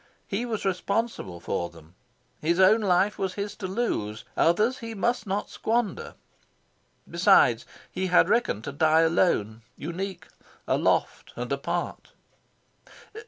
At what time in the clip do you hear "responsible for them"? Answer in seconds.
0.65-1.93